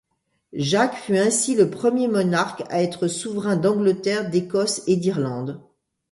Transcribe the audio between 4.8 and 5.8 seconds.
et d'Irlande.